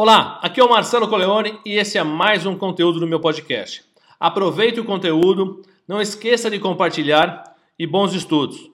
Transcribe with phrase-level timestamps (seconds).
[0.00, 3.82] Olá, aqui é o Marcelo Coleone e esse é mais um conteúdo do meu podcast.
[4.20, 7.42] Aproveite o conteúdo, não esqueça de compartilhar
[7.76, 8.70] e bons estudos.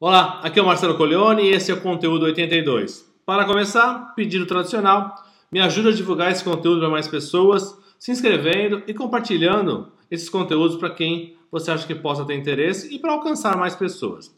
[0.00, 3.06] Olá, aqui é o Marcelo Coleone e esse é o conteúdo 82.
[3.26, 5.14] Para começar, pedido tradicional,
[5.52, 10.78] me ajuda a divulgar esse conteúdo para mais pessoas, se inscrevendo e compartilhando esses conteúdos
[10.78, 14.34] para quem você acha que possa ter interesse e para alcançar mais pessoas.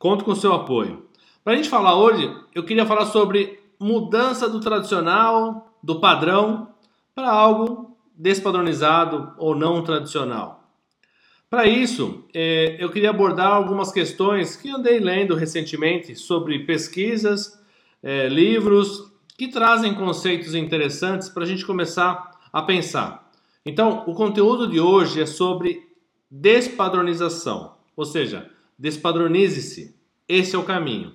[0.00, 1.06] Conto com seu apoio.
[1.44, 6.68] Para a gente falar hoje, eu queria falar sobre mudança do tradicional, do padrão,
[7.14, 10.58] para algo despadronizado ou não tradicional.
[11.48, 17.58] Para isso, é, eu queria abordar algumas questões que andei lendo recentemente sobre pesquisas,
[18.02, 23.30] é, livros que trazem conceitos interessantes para a gente começar a pensar.
[23.64, 25.88] Então, o conteúdo de hoje é sobre
[26.30, 29.96] despadronização, ou seja, despadronize-se.
[30.28, 31.14] Esse é o caminho.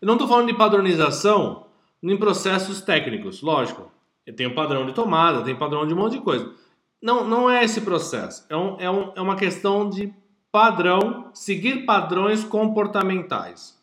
[0.00, 1.66] Eu não estou falando de padronização
[2.10, 3.90] em processos técnicos, lógico.
[4.36, 6.52] Tem um padrão de tomada, tem padrão de um monte de coisa.
[7.00, 8.44] Não, não é esse processo.
[8.48, 10.12] É, um, é, um, é uma questão de
[10.50, 13.80] padrão, seguir padrões comportamentais.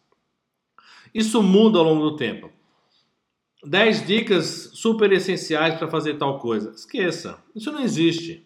[1.13, 2.49] Isso muda ao longo do tempo.
[3.65, 6.71] 10 dicas super essenciais para fazer tal coisa.
[6.71, 8.45] Esqueça, isso não existe.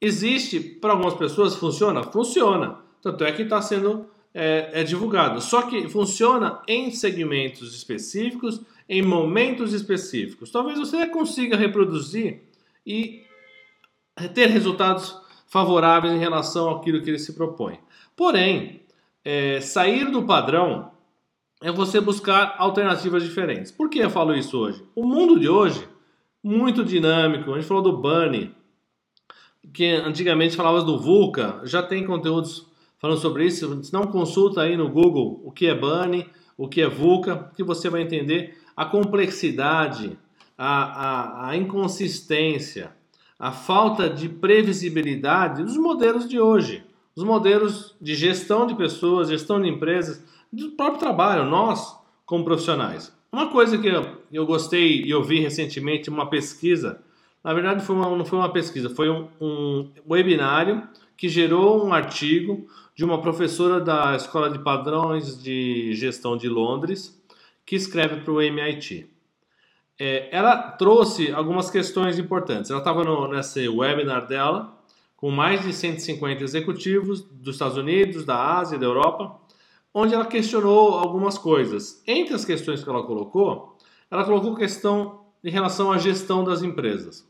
[0.00, 2.02] Existe, para algumas pessoas, funciona?
[2.02, 2.78] Funciona.
[3.00, 5.40] Tanto é que está sendo é, é divulgado.
[5.40, 10.50] Só que funciona em segmentos específicos em momentos específicos.
[10.50, 12.42] Talvez você consiga reproduzir
[12.86, 13.22] e
[14.34, 17.78] ter resultados favoráveis em relação àquilo que ele se propõe.
[18.16, 18.82] Porém,
[19.24, 20.92] é, sair do padrão
[21.62, 23.72] é você buscar alternativas diferentes.
[23.72, 24.84] Por que eu falo isso hoje?
[24.94, 25.88] O mundo de hoje,
[26.42, 28.54] muito dinâmico, a gente falou do Bunny,
[29.72, 32.66] que antigamente falava do VUCA, já tem conteúdos
[32.98, 33.82] falando sobre isso.
[33.82, 37.62] Se não consulta aí no Google o que é Bunny, o que é VUCA, que
[37.62, 40.18] você vai entender a complexidade,
[40.56, 42.92] a, a, a inconsistência,
[43.38, 46.84] a falta de previsibilidade dos modelos de hoje,
[47.16, 53.14] os modelos de gestão de pessoas, gestão de empresas, do próprio trabalho, nós como profissionais.
[53.30, 57.00] Uma coisa que eu, eu gostei e eu vi recentemente uma pesquisa,
[57.42, 60.82] na verdade foi uma, não foi uma pesquisa, foi um, um webinário
[61.16, 67.20] que gerou um artigo de uma professora da Escola de Padrões de Gestão de Londres,
[67.64, 69.10] que escreve para o MIT.
[69.98, 72.70] É, ela trouxe algumas questões importantes.
[72.70, 74.76] Ela estava nesse webinar dela
[75.16, 79.40] com mais de 150 executivos dos Estados Unidos, da Ásia, da Europa,
[79.92, 82.02] onde ela questionou algumas coisas.
[82.06, 83.78] Entre as questões que ela colocou,
[84.10, 87.26] ela colocou questão em relação à gestão das empresas.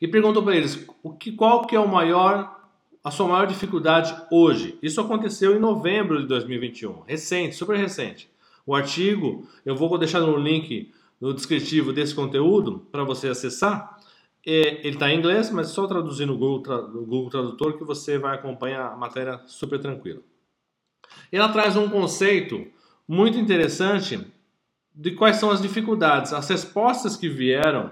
[0.00, 2.68] E perguntou para eles o que, qual que é o maior,
[3.02, 4.78] a sua maior dificuldade hoje.
[4.82, 8.28] Isso aconteceu em novembro de 2021, recente, super recente.
[8.66, 13.98] O artigo, eu vou deixar no link no descritivo desse conteúdo para você acessar.
[14.46, 18.18] É, ele está em inglês, mas só traduzir no Google, no Google Tradutor que você
[18.18, 20.20] vai acompanhar a matéria super tranquila.
[21.30, 22.66] Ela traz um conceito
[23.06, 24.20] muito interessante
[24.94, 26.32] de quais são as dificuldades.
[26.32, 27.90] As respostas que vieram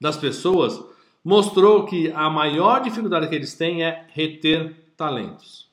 [0.00, 0.82] das pessoas
[1.24, 5.68] mostrou que a maior dificuldade que eles têm é reter talentos.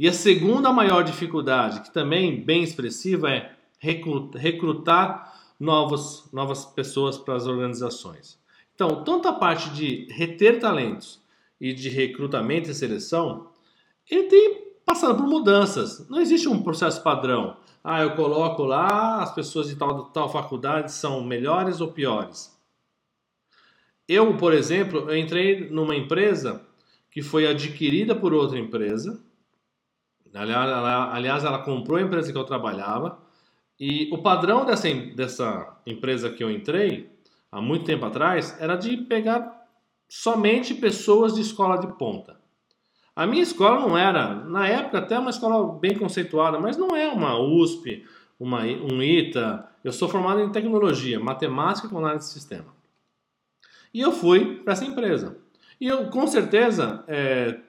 [0.00, 7.34] E a segunda maior dificuldade, que também bem expressiva, é recrutar novas, novas pessoas para
[7.34, 8.38] as organizações.
[8.74, 11.20] Então, tanto a parte de reter talentos
[11.60, 13.48] e de recrutamento e seleção,
[14.10, 16.08] ele tem passado por mudanças.
[16.08, 17.58] Não existe um processo padrão.
[17.84, 22.58] Ah, eu coloco lá as pessoas de tal, tal faculdade são melhores ou piores.
[24.08, 26.62] Eu, por exemplo, eu entrei numa empresa
[27.10, 29.22] que foi adquirida por outra empresa
[30.32, 33.18] Aliás ela, comprou a empresa que eu trabalhava
[33.78, 37.10] e o padrão dessa, dessa empresa que eu entrei,
[37.50, 39.66] há muito tempo atrás, era de pegar
[40.08, 42.38] somente pessoas de escola de ponta.
[43.16, 47.08] A minha escola não era, na época, até uma escola bem conceituada, mas não é
[47.08, 48.04] uma USP,
[48.38, 49.68] uma, um ITA.
[49.82, 52.74] Eu sou formado em tecnologia, matemática com análise de sistema.
[53.92, 55.36] E eu fui para essa empresa.
[55.80, 57.60] E eu, com certeza, é,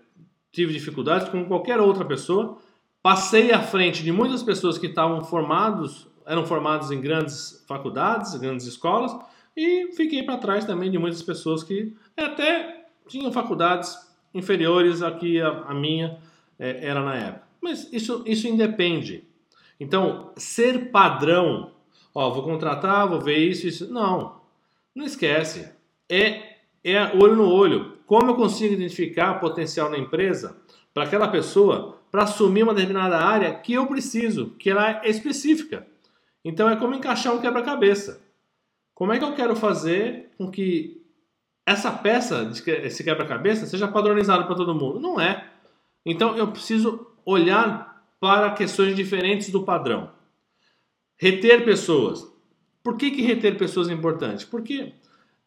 [0.51, 2.57] tive dificuldades como qualquer outra pessoa.
[3.01, 8.65] Passei à frente de muitas pessoas que estavam formados, eram formados em grandes faculdades, grandes
[8.68, 9.15] escolas,
[9.56, 13.98] e fiquei para trás também de muitas pessoas que até tinham faculdades
[14.33, 16.19] inferiores a que a, a minha
[16.59, 17.47] é, era na época.
[17.62, 19.24] Mas isso, isso independe.
[19.80, 21.71] Então, ser padrão,
[22.13, 23.92] ó, vou contratar, vou ver isso, isso.
[23.92, 24.39] Não,
[24.94, 25.71] não esquece.
[26.07, 26.50] É,
[26.83, 27.98] é olho no olho.
[28.06, 30.57] Como eu consigo identificar potencial na empresa
[30.94, 35.88] para aquela pessoa para assumir uma determinada área que eu preciso, que ela é específica.
[36.44, 38.22] Então é como encaixar um quebra-cabeça.
[38.94, 41.01] Como é que eu quero fazer com que
[41.66, 42.51] essa peça,
[42.83, 45.00] esse quebra-cabeça, seja padronizado para todo mundo?
[45.00, 45.48] Não é.
[46.06, 50.12] Então eu preciso olhar para questões diferentes do padrão.
[51.18, 52.28] Reter pessoas.
[52.83, 54.45] Por que, que reter pessoas é importante?
[54.45, 54.94] Porque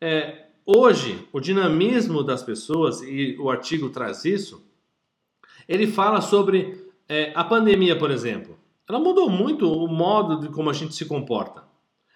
[0.01, 4.65] é, hoje o dinamismo das pessoas, e o artigo traz isso,
[5.69, 8.57] ele fala sobre é, a pandemia, por exemplo.
[8.89, 11.65] Ela mudou muito o modo de como a gente se comporta.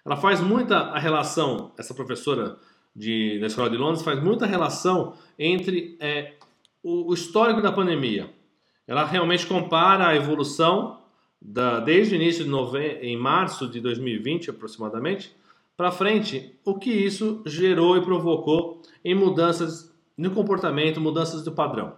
[0.05, 2.57] Ela faz muita a relação, essa professora
[2.95, 6.33] de, da Escola de Londres faz muita relação entre é,
[6.83, 8.29] o, o, histórico da pandemia.
[8.87, 10.99] Ela realmente compara a evolução
[11.41, 12.99] da, desde o início de nove...
[13.01, 15.35] em março de 2020 aproximadamente
[15.79, 21.95] para frente, o que isso gerou e provocou em mudanças no comportamento, mudanças do padrão.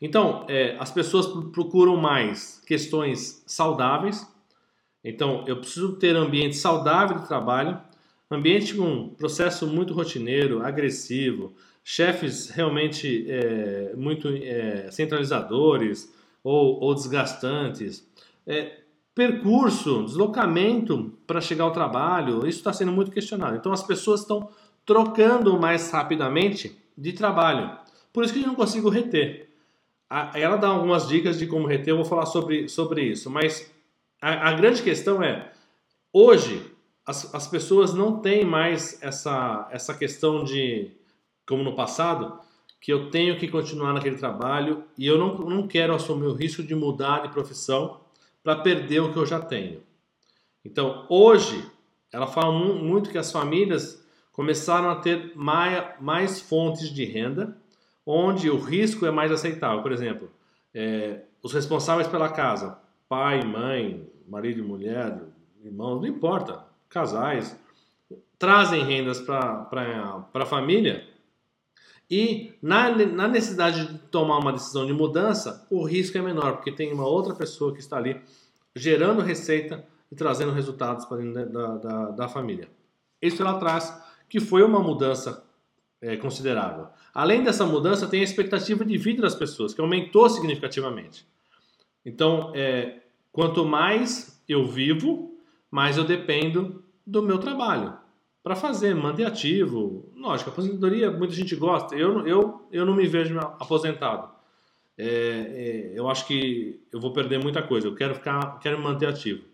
[0.00, 4.24] Então, é, as pessoas procuram mais questões saudáveis.
[5.02, 7.80] Então, eu preciso ter ambiente saudável de trabalho,
[8.30, 16.94] ambiente com um processo muito rotineiro, agressivo, chefes realmente é, muito é, centralizadores ou, ou
[16.94, 18.08] desgastantes,
[18.46, 18.81] é,
[19.14, 23.56] percurso, deslocamento para chegar ao trabalho, isso está sendo muito questionado.
[23.56, 24.48] Então as pessoas estão
[24.84, 27.76] trocando mais rapidamente de trabalho.
[28.12, 29.50] Por isso que eu não consigo reter.
[30.34, 33.30] Ela dá algumas dicas de como reter, eu vou falar sobre, sobre isso.
[33.30, 33.72] Mas
[34.20, 35.50] a, a grande questão é,
[36.12, 36.70] hoje,
[37.06, 40.90] as, as pessoas não têm mais essa, essa questão de,
[41.46, 42.38] como no passado,
[42.80, 46.62] que eu tenho que continuar naquele trabalho e eu não, não quero assumir o risco
[46.62, 48.00] de mudar de profissão
[48.42, 49.82] para perder o que eu já tenho.
[50.64, 51.64] Então, hoje,
[52.12, 57.56] ela fala muito que as famílias começaram a ter mais, mais fontes de renda,
[58.06, 59.82] onde o risco é mais aceitável.
[59.82, 60.30] Por exemplo,
[60.74, 62.78] é, os responsáveis pela casa,
[63.08, 65.20] pai, mãe, marido e mulher,
[65.64, 67.56] irmãos, não importa, casais,
[68.38, 69.68] trazem rendas para
[70.34, 71.11] a família
[72.14, 76.70] e na, na necessidade de tomar uma decisão de mudança, o risco é menor, porque
[76.70, 78.20] tem uma outra pessoa que está ali
[78.76, 82.68] gerando receita e trazendo resultados para dentro da, da, da família.
[83.22, 83.98] Isso ela traz
[84.28, 85.42] que foi uma mudança
[86.02, 86.88] é, considerável.
[87.14, 91.26] Além dessa mudança, tem a expectativa de vida das pessoas, que aumentou significativamente.
[92.04, 95.34] Então, é, quanto mais eu vivo,
[95.70, 98.01] mais eu dependo do meu trabalho
[98.42, 100.10] para fazer, manter ativo.
[100.16, 101.94] Lógico, aposentadoria muita gente gosta.
[101.94, 104.30] Eu, eu, eu não me vejo aposentado.
[104.98, 107.86] É, é, eu acho que eu vou perder muita coisa.
[107.86, 109.44] Eu quero ficar, quero me manter ativo.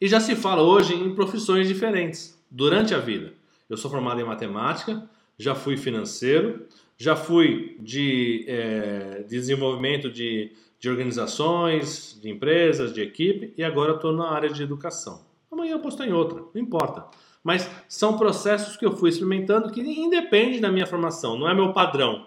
[0.00, 3.34] E já se fala hoje em profissões diferentes durante a vida.
[3.68, 6.66] Eu sou formado em matemática, já fui financeiro,
[6.96, 14.12] já fui de é, desenvolvimento de, de organizações, de empresas, de equipe e agora estou
[14.12, 15.24] na área de educação.
[15.50, 17.06] Amanhã eu estar em outra, não importa.
[17.42, 21.72] Mas são processos que eu fui experimentando que independe da minha formação, não é meu
[21.72, 22.26] padrão.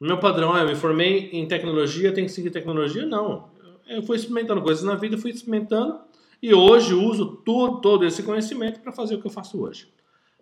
[0.00, 3.06] O meu padrão é, eu me formei em tecnologia, tenho que seguir tecnologia?
[3.06, 3.50] Não.
[3.88, 5.98] Eu fui experimentando coisas na vida, fui experimentando
[6.42, 9.92] e hoje uso todo, todo esse conhecimento para fazer o que eu faço hoje.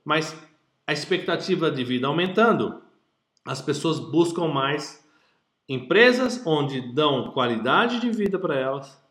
[0.05, 0.37] Mas
[0.87, 2.83] a expectativa de vida aumentando,
[3.44, 5.05] as pessoas buscam mais
[5.69, 9.03] empresas onde dão qualidade de vida para elas,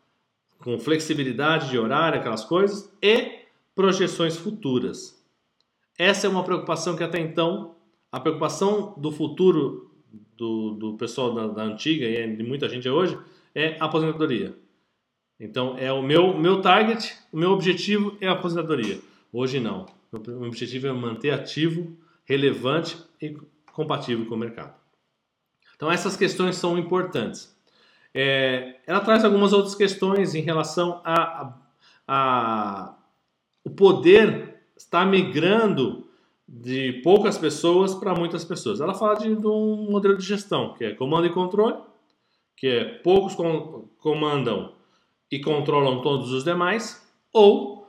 [0.58, 3.45] com flexibilidade de horário, aquelas coisas, e
[3.76, 5.22] projeções futuras.
[5.98, 7.76] Essa é uma preocupação que até então,
[8.10, 9.94] a preocupação do futuro
[10.36, 13.18] do, do pessoal da, da antiga e de muita gente hoje
[13.54, 14.56] é aposentadoria.
[15.38, 18.98] Então é o meu, meu target, o meu objetivo é a aposentadoria.
[19.30, 19.86] Hoje não.
[20.10, 23.36] O meu objetivo é manter ativo, relevante e
[23.72, 24.74] compatível com o mercado.
[25.74, 27.54] Então essas questões são importantes.
[28.14, 31.54] É, ela traz algumas outras questões em relação a,
[32.08, 32.95] a
[33.66, 36.06] o poder está migrando
[36.46, 38.80] de poucas pessoas para muitas pessoas.
[38.80, 41.74] Ela fala de, de, um modelo de gestão, que é comando e controle,
[42.56, 44.72] que é poucos com, comandam
[45.28, 47.88] e controlam todos os demais, ou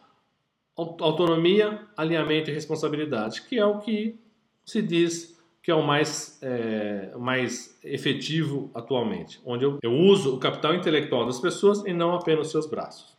[0.75, 4.19] autonomia, alinhamento e responsabilidade, que é o que
[4.65, 10.39] se diz que é o mais, é, mais efetivo atualmente, onde eu, eu uso o
[10.39, 13.15] capital intelectual das pessoas e não apenas seus braços.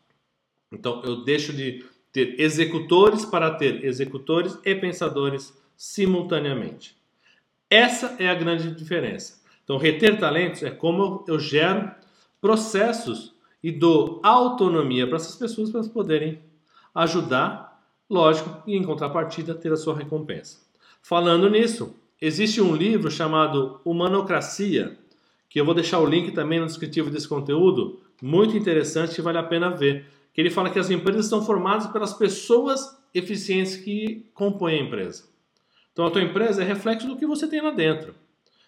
[0.72, 6.96] Então eu deixo de ter executores para ter executores e pensadores simultaneamente.
[7.70, 9.40] Essa é a grande diferença.
[9.62, 11.90] Então, reter talentos é como eu gero
[12.40, 16.40] processos e dou autonomia para essas pessoas para elas poderem
[16.94, 20.58] ajudar, lógico, e em contrapartida ter a sua recompensa.
[21.02, 24.98] Falando nisso, existe um livro chamado Humanocracia,
[25.48, 29.38] que eu vou deixar o link também no descritivo desse conteúdo, muito interessante e vale
[29.38, 30.06] a pena ver
[30.38, 35.28] que ele fala que as empresas são formadas pelas pessoas eficientes que compõem a empresa.
[35.92, 38.14] Então a tua empresa é reflexo do que você tem lá dentro.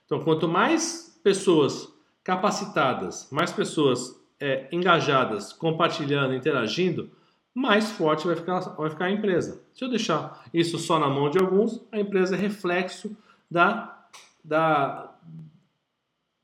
[0.05, 1.89] Então quanto mais pessoas
[2.25, 7.09] capacitadas, mais pessoas é, engajadas, compartilhando, interagindo,
[7.55, 9.63] mais forte vai ficar, vai ficar a empresa.
[9.73, 13.17] Se eu deixar isso só na mão de alguns, a empresa é reflexo
[13.49, 14.09] da,
[14.43, 15.15] da,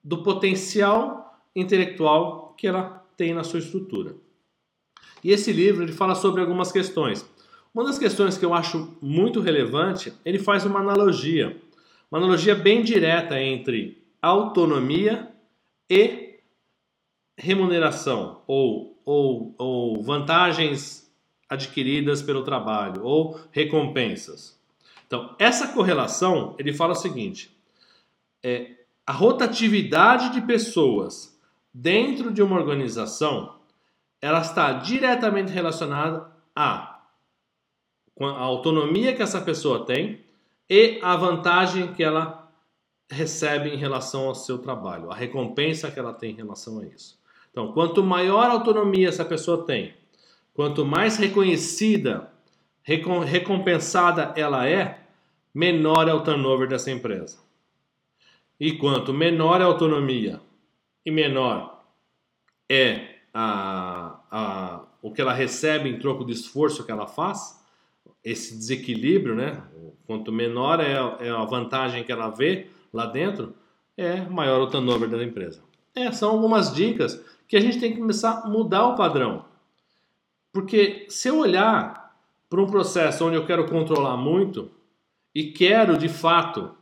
[0.05, 4.25] do potencial intelectual que ela tem na sua estrutura.
[5.23, 7.25] E esse livro ele fala sobre algumas questões.
[7.75, 11.61] Uma das questões que eu acho muito relevante, ele faz uma analogia,
[12.11, 15.29] uma analogia bem direta entre autonomia
[15.91, 16.39] e
[17.37, 21.13] remuneração ou, ou, ou vantagens
[21.49, 24.59] adquiridas pelo trabalho ou recompensas.
[25.07, 27.57] Então, essa correlação, ele fala o seguinte:
[28.43, 28.71] é,
[29.07, 31.39] a rotatividade de pessoas
[31.73, 33.56] dentro de uma organização
[34.21, 37.01] ela está diretamente relacionada a,
[38.21, 40.25] a autonomia que essa pessoa tem
[40.69, 42.51] e a vantagem que ela
[43.11, 47.19] recebe em relação ao seu trabalho, a recompensa que ela tem em relação a isso.
[47.51, 49.95] Então, quanto maior autonomia essa pessoa tem,
[50.53, 52.31] quanto mais reconhecida,
[52.83, 55.01] recompensada ela é,
[55.55, 57.39] menor é o turnover dessa empresa.
[58.59, 60.41] E quanto menor é a autonomia
[61.05, 61.83] e menor
[62.69, 64.06] é a,
[64.37, 67.59] a, o que ela recebe em troco do esforço que ela faz,
[68.23, 69.63] esse desequilíbrio, né?
[70.07, 70.93] Quanto menor é,
[71.27, 73.55] é a vantagem que ela vê lá dentro,
[73.97, 75.63] é maior o turnover da empresa.
[75.95, 79.47] É, são algumas dicas que a gente tem que começar a mudar o padrão.
[80.53, 82.15] Porque se eu olhar
[82.51, 84.71] para um processo onde eu quero controlar muito
[85.35, 86.75] e quero de fato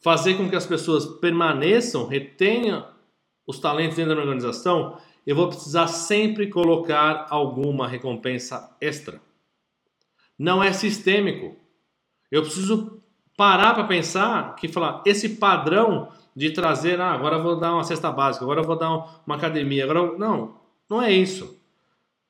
[0.00, 2.86] fazer com que as pessoas permaneçam, retenham
[3.46, 9.20] os talentos dentro da organização, eu vou precisar sempre colocar alguma recompensa extra.
[10.38, 11.56] Não é sistêmico.
[12.30, 13.02] Eu preciso
[13.36, 18.10] parar para pensar que falar esse padrão de trazer, ah, agora vou dar uma cesta
[18.10, 20.56] básica, agora vou dar uma academia, agora não,
[20.88, 21.58] não é isso.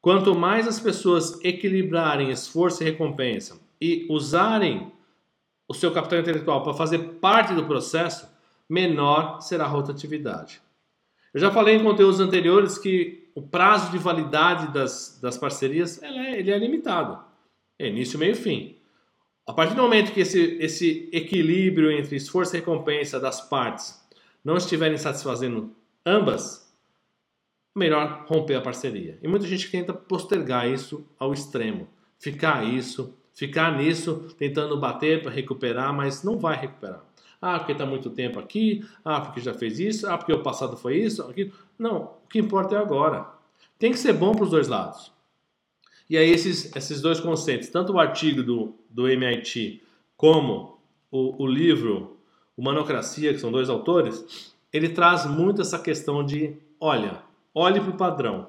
[0.00, 4.92] Quanto mais as pessoas equilibrarem esforço e recompensa e usarem
[5.66, 8.28] o seu capital intelectual para fazer parte do processo,
[8.68, 10.60] menor será a rotatividade.
[11.34, 16.38] Eu já falei em conteúdos anteriores que o prazo de validade das, das parcerias é,
[16.38, 17.18] ele é limitado.
[17.76, 18.76] É início, meio fim.
[19.44, 24.00] A partir do momento que esse, esse equilíbrio entre esforço e recompensa das partes
[24.44, 25.74] não estiverem satisfazendo
[26.06, 26.72] ambas,
[27.74, 29.18] melhor romper a parceria.
[29.20, 31.88] E muita gente tenta postergar isso ao extremo.
[32.16, 37.04] Ficar isso, ficar nisso, tentando bater para recuperar, mas não vai recuperar.
[37.46, 38.82] Ah, porque está muito tempo aqui.
[39.04, 40.08] Ah, porque já fez isso.
[40.08, 41.20] Ah, porque o passado foi isso.
[41.24, 41.52] Aquilo.
[41.78, 43.26] Não, o que importa é agora.
[43.78, 45.12] Tem que ser bom para os dois lados.
[46.08, 49.82] E aí esses, esses dois conceitos, tanto o artigo do, do MIT
[50.16, 50.78] como
[51.10, 52.16] o, o livro
[52.56, 57.22] Humanocracia, que são dois autores, ele traz muito essa questão de, olha,
[57.54, 58.48] olhe para o padrão.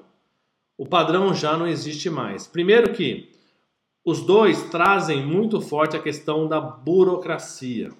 [0.78, 2.46] O padrão já não existe mais.
[2.46, 3.28] Primeiro que
[4.02, 7.90] os dois trazem muito forte a questão da burocracia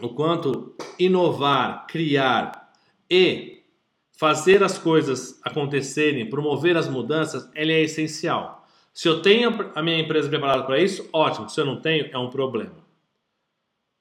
[0.00, 2.72] o quanto inovar, criar
[3.10, 3.62] e
[4.16, 8.66] fazer as coisas acontecerem, promover as mudanças, ele é essencial.
[8.92, 11.48] Se eu tenho a minha empresa preparada para isso, ótimo.
[11.48, 12.76] Se eu não tenho, é um problema.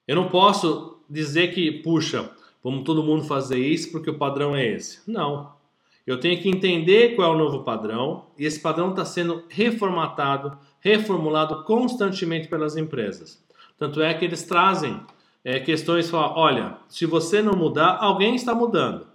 [0.08, 2.30] Eu não posso dizer que, puxa,
[2.64, 5.02] vamos todo mundo fazer isso porque o padrão é esse.
[5.10, 5.54] Não.
[6.06, 10.58] Eu tenho que entender qual é o novo padrão e esse padrão está sendo reformatado,
[10.80, 13.42] reformulado constantemente pelas empresas.
[13.78, 15.00] Tanto é que eles trazem
[15.44, 19.08] é, questões falar, olha, se você não mudar, alguém está mudando.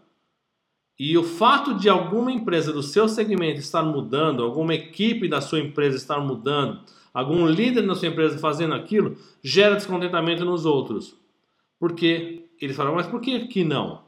[0.99, 5.61] E o fato de alguma empresa do seu segmento estar mudando, alguma equipe da sua
[5.61, 6.81] empresa estar mudando,
[7.15, 11.17] algum líder da sua empresa fazendo aquilo, gera descontentamento nos outros.
[11.79, 14.03] Porque eles falam, mas por que aqui não?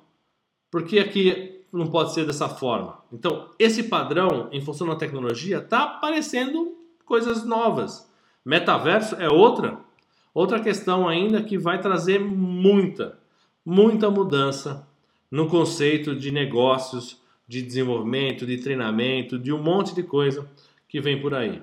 [0.70, 2.98] Por que aqui não pode ser dessa forma?
[3.12, 8.10] Então, esse padrão, em função da tecnologia, está aparecendo coisas novas.
[8.44, 9.78] Metaverso é outra.
[10.32, 13.18] Outra questão ainda que vai trazer muita,
[13.64, 14.86] muita mudança
[15.30, 20.48] no conceito de negócios, de desenvolvimento, de treinamento, de um monte de coisa
[20.88, 21.62] que vem por aí.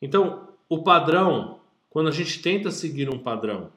[0.00, 3.70] Então, o padrão, quando a gente tenta seguir um padrão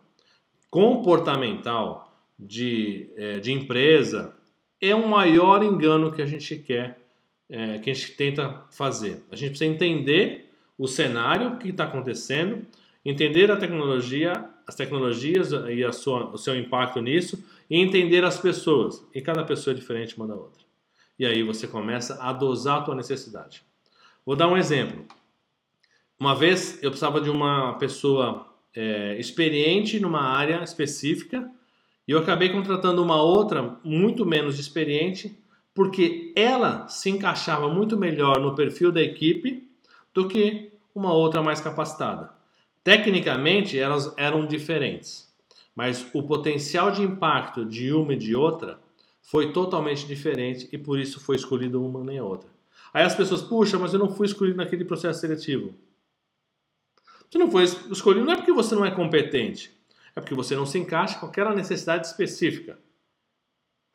[0.69, 4.35] comportamental de, é, de empresa,
[4.81, 6.99] é o maior engano que a gente quer,
[7.49, 9.23] é, que a gente tenta fazer.
[9.31, 12.65] A gente precisa entender o cenário que está acontecendo
[13.05, 19.05] entender a tecnologia, as tecnologias e sua, o seu impacto nisso e entender as pessoas.
[19.13, 20.65] E cada pessoa é diferente uma da outra.
[21.17, 23.63] E aí você começa a dosar a tua necessidade.
[24.25, 25.05] Vou dar um exemplo.
[26.19, 31.49] Uma vez eu precisava de uma pessoa é, experiente numa área específica
[32.07, 35.37] e eu acabei contratando uma outra muito menos experiente
[35.73, 39.69] porque ela se encaixava muito melhor no perfil da equipe
[40.13, 42.33] do que uma outra mais capacitada.
[42.85, 45.27] Tecnicamente elas eram diferentes,
[45.75, 48.79] mas o potencial de impacto de uma e de outra
[49.23, 52.47] foi totalmente diferente e por isso foi escolhido uma nem a outra.
[52.93, 55.73] Aí as pessoas, puxa, mas eu não fui escolhido naquele processo seletivo.
[57.27, 59.75] Você não foi escolhido não é porque você não é competente,
[60.15, 62.77] é porque você não se encaixa com aquela necessidade específica.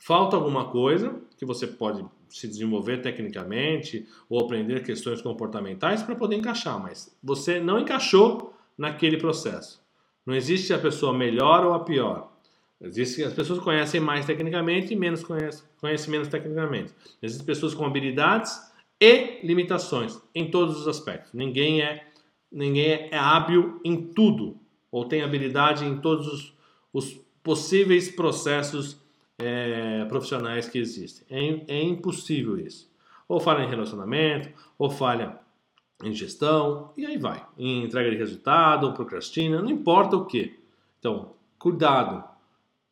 [0.01, 6.35] Falta alguma coisa que você pode se desenvolver tecnicamente ou aprender questões comportamentais para poder
[6.35, 9.79] encaixar, mas você não encaixou naquele processo.
[10.25, 12.33] Não existe a pessoa melhor ou a pior.
[12.81, 16.95] Existe, as pessoas conhecem mais tecnicamente e menos conhecem, conhecem menos tecnicamente.
[17.23, 18.59] Existem pessoas com habilidades
[18.99, 21.35] e limitações em todos os aspectos.
[21.35, 22.07] Ninguém é,
[22.51, 24.59] ninguém é hábil em tudo
[24.91, 26.55] ou tem habilidade em todos os,
[26.91, 28.99] os possíveis processos
[29.39, 31.27] é, profissionais que existem.
[31.29, 32.91] É, é impossível isso.
[33.29, 35.39] Ou falha em relacionamento, ou falha
[36.03, 37.45] em gestão, e aí vai.
[37.59, 40.59] Em entrega de resultado, procrastina, não importa o que.
[40.99, 42.25] Então, cuidado.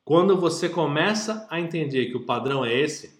[0.04, 3.18] Quando você começa a entender que o padrão é esse,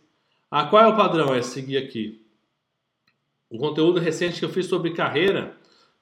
[0.51, 1.35] ah, qual é o padrão?
[1.35, 2.25] É seguir aqui.
[3.51, 5.57] Um conteúdo recente que eu fiz sobre carreira,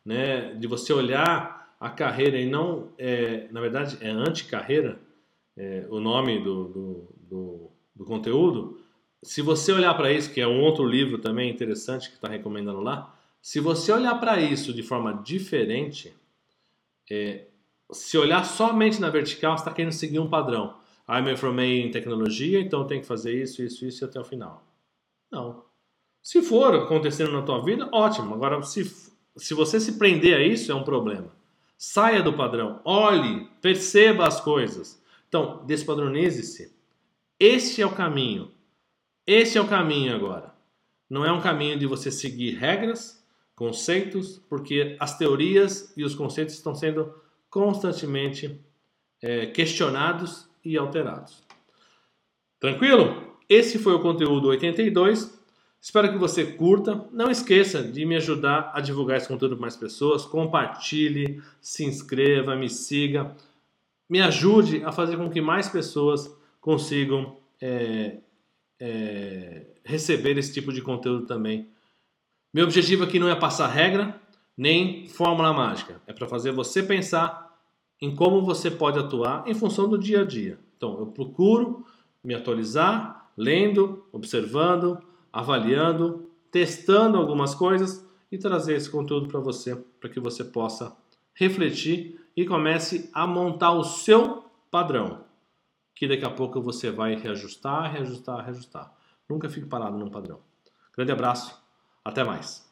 [0.04, 5.00] né, de você olhar a carreira e não, é, na verdade, é anti-carreira,
[5.56, 8.80] é, o nome do, do, do, do, conteúdo.
[9.22, 12.80] Se você olhar para isso, que é um outro livro também interessante que está recomendando
[12.80, 13.15] lá,
[13.46, 16.12] se você olhar para isso de forma diferente,
[17.08, 17.46] é,
[17.92, 20.76] se olhar somente na vertical, você está querendo seguir um padrão.
[21.06, 24.24] Ah, me formei em tecnologia, então eu tenho que fazer isso, isso, isso até o
[24.24, 24.66] final.
[25.30, 25.62] Não.
[26.20, 28.34] Se for acontecendo na tua vida, ótimo.
[28.34, 28.84] Agora, se,
[29.36, 31.32] se você se prender a isso, é um problema.
[31.78, 32.80] Saia do padrão.
[32.84, 35.00] Olhe, perceba as coisas.
[35.28, 36.74] Então, despadronize-se.
[37.38, 38.50] Este é o caminho.
[39.24, 40.52] Esse é o caminho agora.
[41.08, 43.24] Não é um caminho de você seguir regras,
[43.56, 47.12] conceitos, porque as teorias e os conceitos estão sendo
[47.48, 48.60] constantemente
[49.22, 51.42] é, questionados e alterados.
[52.60, 53.34] Tranquilo?
[53.48, 55.34] Esse foi o conteúdo 82.
[55.80, 57.06] Espero que você curta.
[57.12, 60.26] Não esqueça de me ajudar a divulgar esse conteúdo para mais pessoas.
[60.26, 63.34] Compartilhe, se inscreva, me siga.
[64.08, 68.18] Me ajude a fazer com que mais pessoas consigam é,
[68.78, 71.68] é, receber esse tipo de conteúdo também.
[72.56, 74.18] Meu objetivo aqui não é passar regra
[74.56, 76.00] nem fórmula mágica.
[76.06, 77.54] É para fazer você pensar
[78.00, 80.58] em como você pode atuar em função do dia a dia.
[80.74, 81.84] Então, eu procuro
[82.24, 84.98] me atualizar, lendo, observando,
[85.30, 90.96] avaliando, testando algumas coisas e trazer esse conteúdo para você, para que você possa
[91.34, 95.26] refletir e comece a montar o seu padrão,
[95.94, 98.94] que daqui a pouco você vai reajustar, reajustar, reajustar.
[99.28, 100.40] Nunca fique parado num padrão.
[100.96, 101.65] Grande abraço,
[102.06, 102.65] até mais.